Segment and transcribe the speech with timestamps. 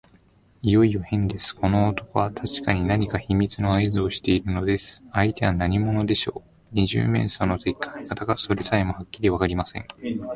[0.63, 1.55] いよいよへんです。
[1.55, 5.03] この男はたしかに何か秘密のあいずをしているのです。
[5.11, 6.49] 相手は何者でしょう。
[6.71, 9.85] 二十面相の敵か味方か、それさえもはっきりわかりません。